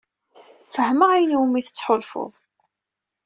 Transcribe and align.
Fehmeɣ 0.73 1.09
ayen 1.11 1.39
umi 1.41 1.61
tettḥulfuḍ. 1.63 2.33